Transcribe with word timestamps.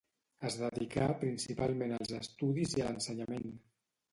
Es 0.47 0.55
dedicà 0.61 1.09
principalment 1.25 1.93
als 1.99 2.15
estudis 2.23 2.75
i 2.79 2.85
a 2.85 2.89
l'ensenyament. 2.89 3.51